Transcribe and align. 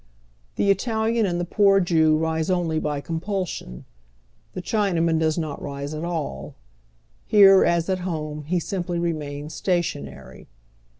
The 0.55 0.71
Italian 0.71 1.27
and 1.27 1.39
the 1.39 1.45
poor 1.45 1.79
Jew 1.79 2.17
rise 2.17 2.49
only 2.49 2.79
by 2.79 3.01
compulsion. 3.01 3.85
The 4.53 4.61
Chinaman 4.63 5.19
does 5.19 5.37
not 5.37 5.61
rise 5.61 5.93
at 5.93 6.03
all; 6.03 6.55
here, 7.27 7.63
as 7.63 7.87
at 7.87 7.99
home, 7.99 8.41
he 8.45 8.59
simply 8.59 8.97
remains 8.97 9.53
sta 9.53 9.79
tionary. 9.81 10.47